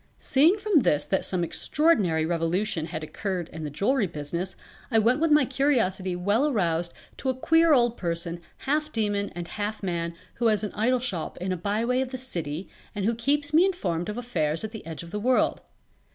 Seeing 0.17 0.57
from 0.57 0.79
this 0.79 1.05
that 1.05 1.23
some 1.23 1.43
extraordinary 1.43 2.25
revolution 2.25 2.87
had 2.87 3.03
occurred 3.03 3.49
in 3.49 3.63
the 3.63 3.69
jewelry 3.69 4.07
business 4.07 4.55
I 4.89 4.97
went 4.97 5.19
with 5.19 5.29
my 5.29 5.45
curiosity 5.45 6.15
well 6.15 6.47
aroused 6.47 6.91
to 7.17 7.29
a 7.29 7.35
queer 7.35 7.71
old 7.71 7.97
person 7.97 8.41
half 8.65 8.91
demon 8.91 9.29
and 9.35 9.47
half 9.47 9.83
man 9.83 10.15
who 10.37 10.47
has 10.47 10.63
an 10.63 10.73
idol 10.73 10.97
shop 10.97 11.37
in 11.37 11.51
a 11.51 11.55
byway 11.55 12.01
of 12.01 12.09
the 12.09 12.17
City 12.17 12.67
and 12.95 13.05
who 13.05 13.13
keeps 13.13 13.53
me 13.53 13.63
informed 13.63 14.09
of 14.09 14.17
affairs 14.17 14.63
at 14.63 14.71
the 14.71 14.83
Edge 14.87 15.03
of 15.03 15.11
the 15.11 15.19
World. 15.19 15.61